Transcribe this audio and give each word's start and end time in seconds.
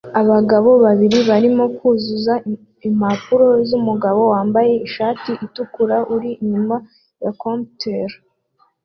Abagabo 0.21 0.69
babiri 0.85 1.17
barimo 1.29 1.65
kuzuza 1.77 2.33
impapuro 2.87 3.47
z'umugabo 3.67 4.19
wambaye 4.33 4.73
ishati 4.87 5.31
itukura 5.45 5.97
uri 6.15 6.31
inyuma 6.43 6.75
ya 7.23 7.31
comptoir 7.41 8.11